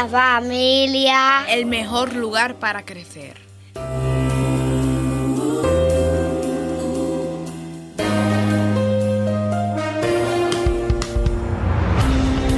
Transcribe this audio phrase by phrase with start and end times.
[0.00, 1.44] La familia.
[1.50, 3.34] El mejor lugar para crecer.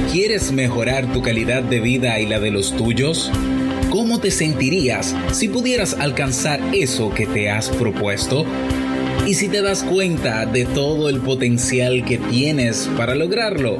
[0.09, 3.29] ¿Quieres mejorar tu calidad de vida y la de los tuyos?
[3.89, 8.45] ¿Cómo te sentirías si pudieras alcanzar eso que te has propuesto?
[9.27, 13.79] ¿Y si te das cuenta de todo el potencial que tienes para lograrlo?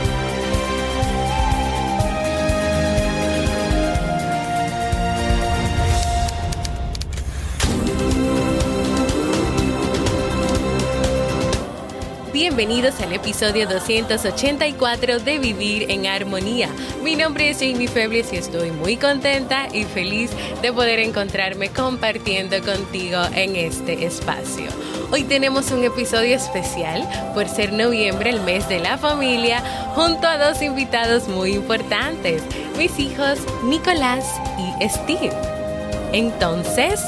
[12.53, 16.67] Bienvenidos al episodio 284 de Vivir en Armonía.
[17.01, 22.61] Mi nombre es Jamie Febles y estoy muy contenta y feliz de poder encontrarme compartiendo
[22.61, 24.65] contigo en este espacio.
[25.11, 29.63] Hoy tenemos un episodio especial por ser noviembre, el mes de la familia,
[29.95, 32.43] junto a dos invitados muy importantes,
[32.77, 34.25] mis hijos Nicolás
[34.59, 35.31] y Steve.
[36.11, 36.99] Entonces,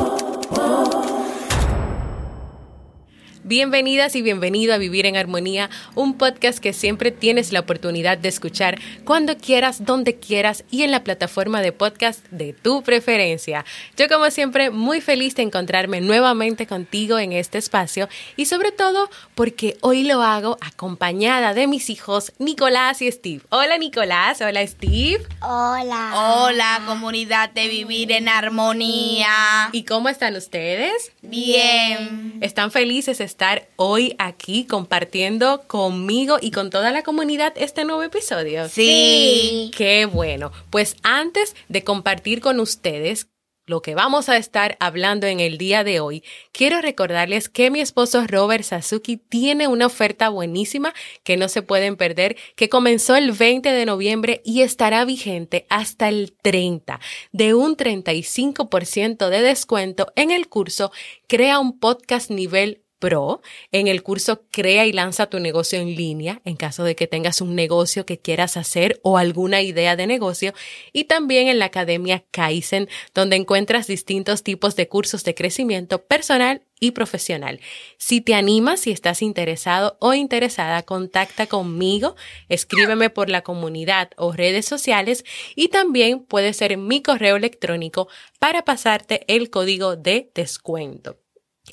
[3.42, 8.28] Bienvenidas y bienvenido a Vivir en Armonía, un podcast que siempre tienes la oportunidad de
[8.28, 13.64] escuchar cuando quieras, donde quieras y en la plataforma de podcast de tu preferencia.
[13.96, 19.08] Yo como siempre muy feliz de encontrarme nuevamente contigo en este espacio y sobre todo
[19.34, 23.40] porque hoy lo hago acompañada de mis hijos Nicolás y Steve.
[23.48, 25.22] Hola Nicolás, hola Steve.
[25.40, 26.12] Hola.
[26.14, 29.70] Hola, comunidad de Vivir en Armonía.
[29.72, 31.10] ¿Y cómo están ustedes?
[31.22, 32.38] Bien.
[32.42, 38.68] ¿Están felices estar hoy aquí compartiendo conmigo y con toda la comunidad este nuevo episodio?
[38.68, 39.70] Sí.
[39.76, 40.50] Qué bueno.
[40.70, 43.28] Pues antes de compartir con ustedes
[43.66, 47.80] lo que vamos a estar hablando en el día de hoy, quiero recordarles que mi
[47.80, 50.92] esposo Robert Sasuki tiene una oferta buenísima
[51.22, 56.08] que no se pueden perder, que comenzó el 20 de noviembre y estará vigente hasta
[56.08, 56.98] el 30,
[57.30, 60.90] de un 35% de descuento en el curso
[61.28, 63.40] Crea un podcast nivel Pro
[63.72, 67.40] en el curso Crea y lanza tu negocio en línea en caso de que tengas
[67.40, 70.54] un negocio que quieras hacer o alguna idea de negocio
[70.92, 76.62] y también en la Academia Kaizen donde encuentras distintos tipos de cursos de crecimiento personal
[76.78, 77.60] y profesional.
[77.98, 82.16] Si te animas, si estás interesado o interesada, contacta conmigo,
[82.48, 85.24] escríbeme por la comunidad o redes sociales
[85.54, 91.18] y también puede ser mi correo electrónico para pasarte el código de descuento.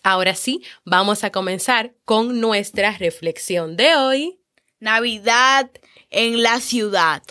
[0.03, 4.39] Ahora sí, vamos a comenzar con nuestra reflexión de hoy.
[4.79, 5.71] Navidad
[6.09, 7.23] en la ciudad.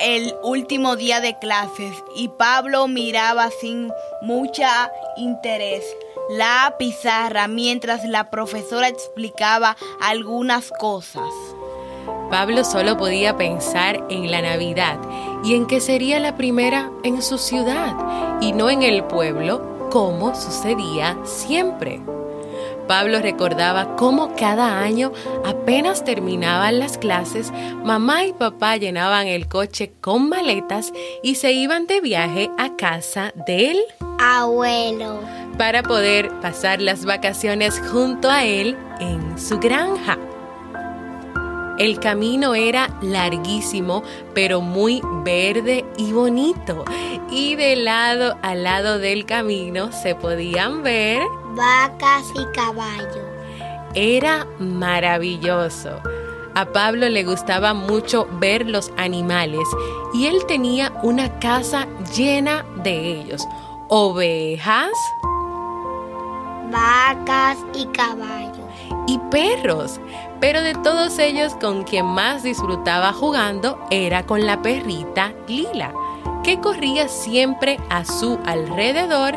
[0.00, 5.84] El último día de clases y Pablo miraba sin mucha interés
[6.30, 11.28] la pizarra mientras la profesora explicaba algunas cosas.
[12.30, 14.98] Pablo solo podía pensar en la Navidad
[15.42, 20.34] y en que sería la primera en su ciudad y no en el pueblo como
[20.34, 22.00] sucedía siempre.
[22.90, 25.12] Pablo recordaba cómo cada año,
[25.46, 27.52] apenas terminaban las clases,
[27.84, 30.92] mamá y papá llenaban el coche con maletas
[31.22, 33.78] y se iban de viaje a casa del
[34.18, 35.20] Abuelo.
[35.56, 40.18] para poder pasar las vacaciones junto a él en su granja.
[41.78, 44.02] El camino era larguísimo,
[44.34, 46.84] pero muy verde y bonito.
[47.30, 51.22] Y de lado a lado del camino se podían ver
[51.54, 53.26] Vacas y caballos.
[53.94, 56.00] Era maravilloso.
[56.54, 59.66] A Pablo le gustaba mucho ver los animales
[60.12, 63.46] y él tenía una casa llena de ellos.
[63.88, 64.90] Ovejas,
[66.70, 68.66] vacas y caballos.
[69.06, 70.00] Y perros.
[70.40, 75.92] Pero de todos ellos con quien más disfrutaba jugando era con la perrita Lila,
[76.42, 79.36] que corría siempre a su alrededor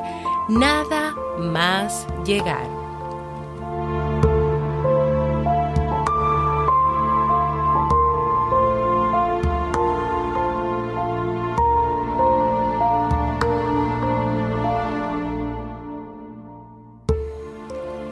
[0.50, 2.68] nada más llegar.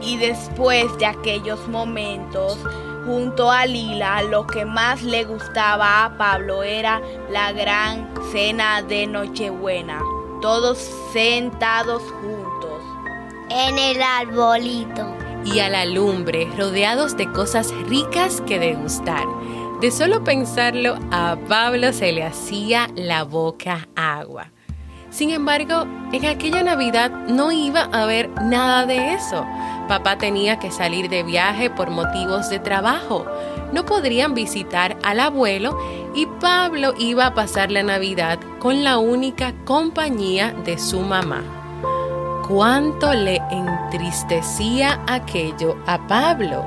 [0.00, 2.58] Y después de aquellos momentos,
[3.06, 7.00] junto a Lila, lo que más le gustaba a Pablo era
[7.30, 10.00] la gran cena de Nochebuena,
[10.42, 10.76] todos
[11.12, 12.82] sentados juntos.
[13.48, 15.06] En el arbolito.
[15.44, 19.24] y a la lumbre, rodeados de cosas ricas que degustar.
[19.80, 24.52] De solo pensarlo, a Pablo se le hacía la boca agua.
[25.10, 29.44] Sin embargo, en aquella Navidad no iba a haber nada de eso.
[29.88, 33.26] Papá tenía que salir de viaje por motivos de trabajo.
[33.72, 35.78] No podrían visitar al abuelo
[36.14, 41.42] y Pablo iba a pasar la Navidad con la única compañía de su mamá
[42.52, 46.66] cuánto le entristecía aquello a Pablo.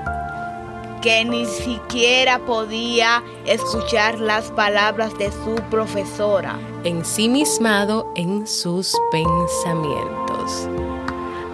[1.01, 6.57] que ni siquiera podía escuchar las palabras de su profesora.
[6.83, 10.67] ensimismado en sus pensamientos.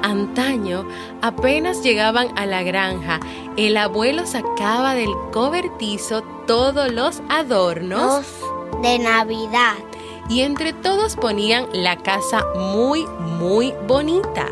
[0.03, 0.88] Antaño,
[1.21, 3.19] apenas llegaban a la granja,
[3.57, 8.25] el abuelo sacaba del cobertizo todos los adornos
[8.81, 9.75] de Navidad.
[10.30, 13.06] y entre todos ponían la casa muy,
[13.39, 14.48] muy bonita.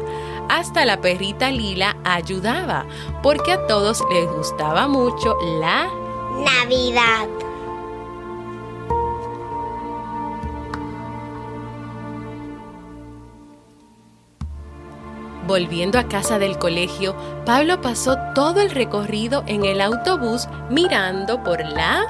[0.50, 2.86] Hasta la perrita Lila ayudaba,
[3.24, 5.88] porque a todos les gustaba mucho la
[6.44, 7.39] Navidad.
[15.50, 21.66] Volviendo a casa del colegio, Pablo pasó todo el recorrido en el autobús mirando por
[21.66, 22.06] la...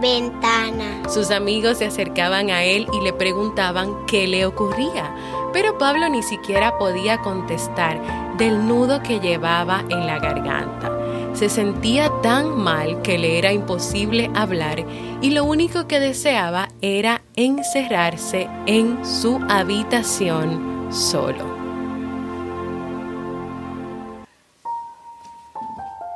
[0.00, 1.02] Ventana.
[1.08, 5.12] Sus amigos se acercaban a él y le preguntaban qué le ocurría,
[5.52, 8.00] pero Pablo ni siquiera podía contestar
[8.36, 10.92] del nudo que llevaba en la garganta.
[11.32, 14.84] Se sentía tan mal que le era imposible hablar
[15.20, 21.53] y lo único que deseaba era encerrarse en su habitación solo.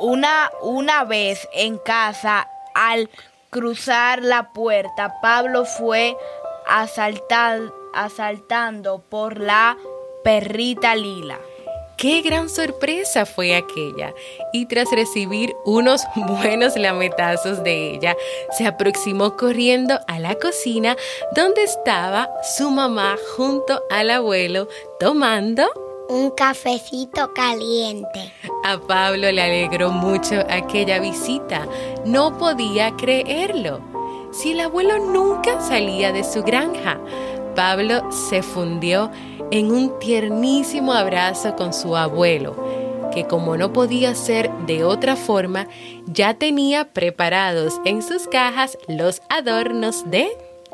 [0.00, 3.10] Una, una vez en casa, al
[3.50, 6.16] cruzar la puerta, Pablo fue
[6.66, 9.76] asaltar- asaltando por la
[10.22, 11.38] perrita Lila.
[11.96, 14.14] Qué gran sorpresa fue aquella.
[14.52, 18.16] Y tras recibir unos buenos lametazos de ella,
[18.56, 20.96] se aproximó corriendo a la cocina
[21.34, 24.68] donde estaba su mamá junto al abuelo
[25.00, 25.66] tomando.
[26.08, 28.32] Un cafecito caliente.
[28.64, 31.66] A Pablo le alegró mucho aquella visita.
[32.06, 33.80] No podía creerlo.
[34.32, 36.98] Si el abuelo nunca salía de su granja,
[37.54, 39.10] Pablo se fundió
[39.50, 42.56] en un tiernísimo abrazo con su abuelo,
[43.12, 45.66] que como no podía ser de otra forma,
[46.06, 50.28] ya tenía preparados en sus cajas los adornos de...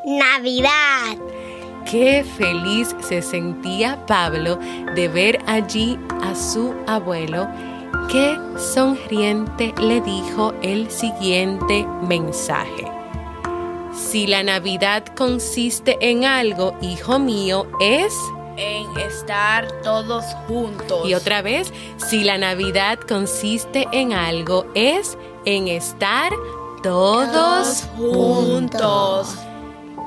[0.05, 1.17] Navidad.
[1.91, 4.59] Qué feliz se sentía Pablo
[4.95, 7.47] de ver allí a su abuelo.
[8.11, 12.91] Qué sonriente le dijo el siguiente mensaje.
[13.95, 18.15] Si la Navidad consiste en algo, hijo mío, es...
[18.57, 21.09] En estar todos juntos.
[21.09, 26.33] Y otra vez, si la Navidad consiste en algo, es en estar
[26.81, 29.37] todos juntos.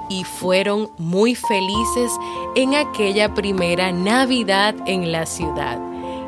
[0.09, 2.11] Y fueron muy felices
[2.55, 5.79] en aquella primera Navidad en la ciudad,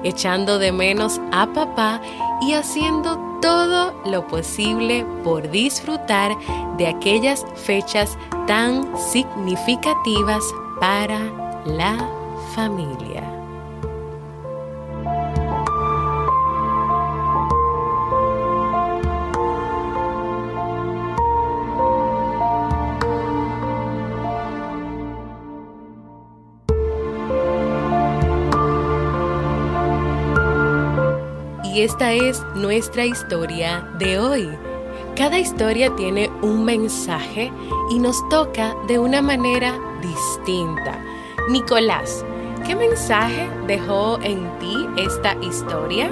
[0.03, 2.01] echando de menos a papá
[2.41, 6.37] y haciendo todo lo posible por disfrutar
[6.77, 8.17] de aquellas fechas
[8.47, 10.43] tan significativas
[10.79, 11.19] para
[11.65, 12.09] la
[12.53, 13.38] familia.
[31.79, 34.49] Y esta es nuestra historia de hoy.
[35.15, 37.53] Cada historia tiene un mensaje
[37.89, 41.01] y nos toca de una manera distinta.
[41.49, 42.25] Nicolás,
[42.67, 46.11] ¿qué mensaje dejó en ti esta historia?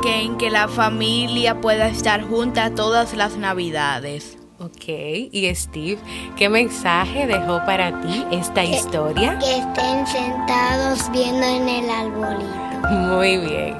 [0.00, 4.38] Que en que la familia pueda estar junta todas las navidades.
[4.58, 5.98] Ok, y Steve,
[6.34, 9.38] ¿qué mensaje dejó para ti esta historia?
[9.38, 12.88] Que estén sentados viendo en el arbolito.
[12.88, 13.76] Muy bien.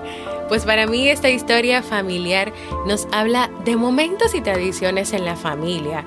[0.49, 2.53] Pues para mí esta historia familiar
[2.87, 6.07] nos habla de momentos y tradiciones en la familia.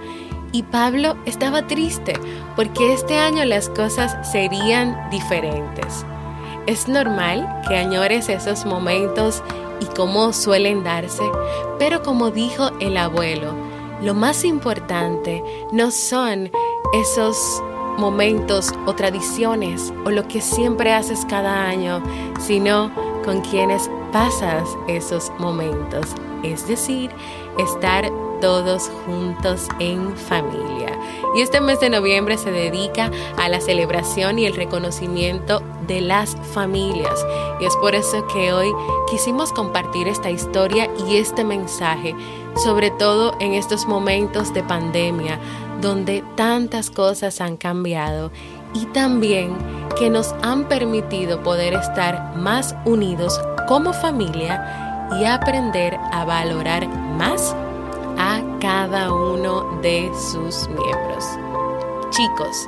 [0.52, 2.14] Y Pablo estaba triste
[2.56, 6.06] porque este año las cosas serían diferentes.
[6.66, 9.44] Es normal que añores esos momentos
[9.80, 11.24] y cómo suelen darse,
[11.80, 13.54] pero como dijo el abuelo,
[14.02, 16.52] lo más importante no son
[16.94, 17.62] esos
[17.98, 22.02] momentos o tradiciones o lo que siempre haces cada año,
[22.40, 22.92] sino
[23.24, 26.08] con quienes pasas esos momentos,
[26.44, 27.12] es decir,
[27.58, 31.00] estar todos juntos en familia.
[31.36, 36.36] Y este mes de noviembre se dedica a la celebración y el reconocimiento de las
[36.54, 37.26] familias.
[37.62, 38.68] Y es por eso que hoy
[39.10, 42.16] quisimos compartir esta historia y este mensaje,
[42.56, 45.40] sobre todo en estos momentos de pandemia,
[45.80, 48.32] donde tantas cosas han cambiado
[48.74, 49.56] y también
[49.98, 57.56] que nos han permitido poder estar más unidos como familia y aprender a valorar más
[58.18, 61.26] a cada uno de sus miembros.
[62.12, 62.68] Chicos,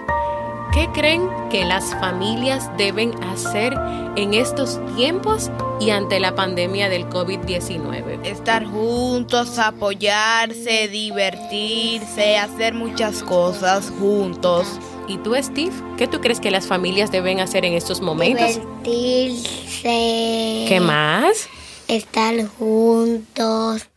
[0.74, 3.74] ¿qué creen que las familias deben hacer
[4.16, 8.26] en estos tiempos y ante la pandemia del COVID-19?
[8.26, 14.80] Estar juntos, apoyarse, divertirse, hacer muchas cosas juntos.
[15.08, 15.74] ¿Y tú, Steve?
[15.98, 18.60] ¿Qué tú crees que las familias deben hacer en estos momentos?
[18.84, 20.66] Divertirse.
[20.68, 21.50] ¿Qué más?
[21.88, 23.88] Estar juntos.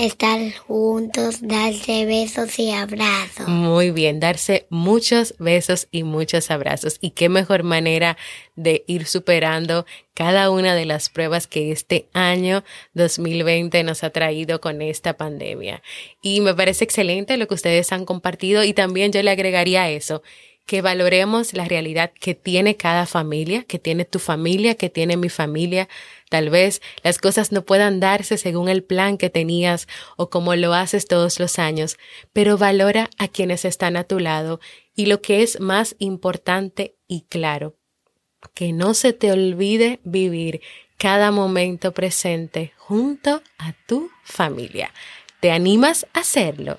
[0.00, 3.46] Estar juntos, darse besos y abrazos.
[3.48, 6.96] Muy bien, darse muchos besos y muchos abrazos.
[7.02, 8.16] Y qué mejor manera
[8.56, 12.64] de ir superando cada una de las pruebas que este año
[12.94, 15.82] 2020 nos ha traído con esta pandemia.
[16.22, 20.22] Y me parece excelente lo que ustedes han compartido y también yo le agregaría eso
[20.70, 25.28] que valoremos la realidad que tiene cada familia, que tiene tu familia, que tiene mi
[25.28, 25.88] familia.
[26.28, 30.72] Tal vez las cosas no puedan darse según el plan que tenías o como lo
[30.72, 31.96] haces todos los años,
[32.32, 34.60] pero valora a quienes están a tu lado
[34.94, 37.74] y lo que es más importante y claro,
[38.54, 40.60] que no se te olvide vivir
[40.98, 44.94] cada momento presente junto a tu familia.
[45.40, 46.78] ¿Te animas a hacerlo?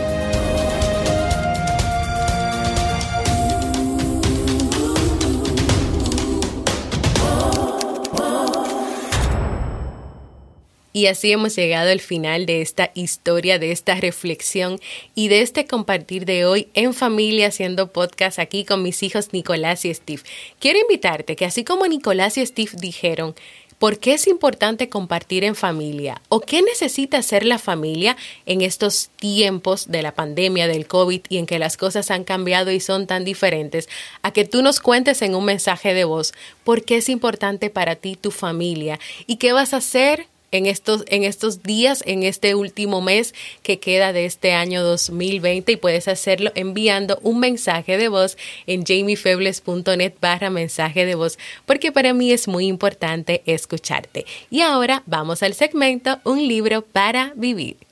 [10.93, 14.79] Y así hemos llegado al final de esta historia, de esta reflexión
[15.15, 19.85] y de este compartir de hoy en familia haciendo podcast aquí con mis hijos Nicolás
[19.85, 20.23] y Steve.
[20.59, 23.35] Quiero invitarte que así como Nicolás y Steve dijeron,
[23.81, 26.21] ¿Por qué es importante compartir en familia?
[26.29, 31.39] ¿O qué necesita hacer la familia en estos tiempos de la pandemia del COVID y
[31.39, 33.89] en que las cosas han cambiado y son tan diferentes?
[34.21, 36.31] A que tú nos cuentes en un mensaje de voz
[36.63, 41.03] por qué es importante para ti tu familia y qué vas a hacer en estos,
[41.07, 46.07] en estos días, en este último mes que queda de este año 2020 y puedes
[46.07, 52.31] hacerlo enviando un mensaje de voz en jamiefebles.net barra mensaje de voz porque para mí
[52.31, 54.25] es muy importante escucharte.
[54.49, 57.90] Y ahora vamos al segmento Un libro para vivir.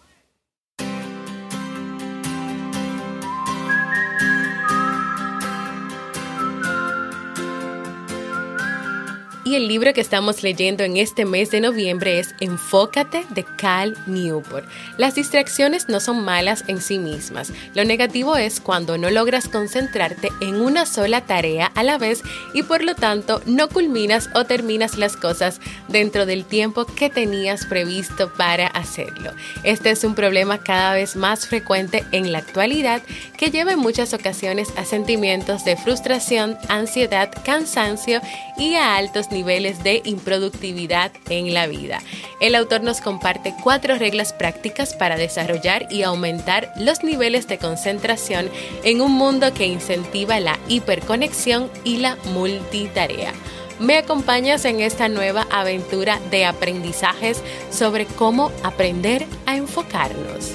[9.50, 13.98] Y el libro que estamos leyendo en este mes de noviembre es Enfócate de Cal
[14.06, 14.64] Newport.
[14.98, 17.52] Las distracciones no son malas en sí mismas.
[17.74, 22.22] Lo negativo es cuando no logras concentrarte en una sola tarea a la vez
[22.54, 27.66] y por lo tanto no culminas o terminas las cosas dentro del tiempo que tenías
[27.66, 29.32] previsto para hacerlo.
[29.64, 33.02] Este es un problema cada vez más frecuente en la actualidad
[33.36, 38.22] que lleva en muchas ocasiones a sentimientos de frustración, ansiedad, cansancio
[38.56, 42.02] y a altos niveles niveles de improductividad en la vida.
[42.42, 48.50] El autor nos comparte cuatro reglas prácticas para desarrollar y aumentar los niveles de concentración
[48.84, 53.32] en un mundo que incentiva la hiperconexión y la multitarea.
[53.80, 57.42] Me acompañas en esta nueva aventura de aprendizajes
[57.72, 60.52] sobre cómo aprender a enfocarnos.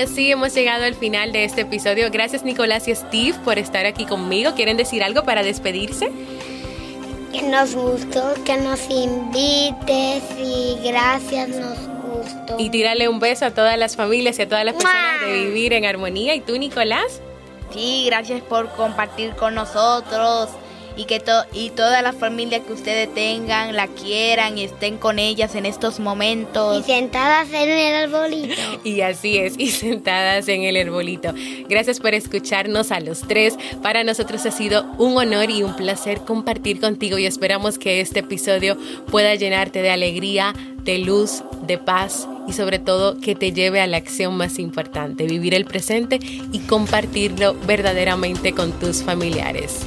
[0.00, 2.10] Así hemos llegado al final de este episodio.
[2.10, 4.54] Gracias Nicolás y Steve por estar aquí conmigo.
[4.54, 6.10] ¿Quieren decir algo para despedirse?
[7.32, 12.56] Que nos gustó, que nos invites y gracias, nos gustó.
[12.58, 15.72] Y tírale un beso a todas las familias y a todas las personas de Vivir
[15.72, 16.34] en Armonía.
[16.34, 17.20] ¿Y tú, Nicolás?
[17.72, 20.50] Sí, gracias por compartir con nosotros
[20.96, 25.18] y que to y toda la familia que ustedes tengan la quieran y estén con
[25.18, 26.80] ellas en estos momentos.
[26.80, 28.54] Y sentadas en el arbolito.
[28.84, 31.32] y así es, y sentadas en el arbolito.
[31.68, 33.56] Gracias por escucharnos a los tres.
[33.82, 38.20] Para nosotros ha sido un honor y un placer compartir contigo y esperamos que este
[38.20, 38.76] episodio
[39.10, 43.86] pueda llenarte de alegría, de luz, de paz y sobre todo que te lleve a
[43.86, 46.18] la acción más importante, vivir el presente
[46.52, 49.86] y compartirlo verdaderamente con tus familiares.